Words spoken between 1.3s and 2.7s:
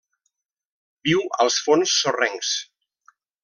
als fons sorrencs.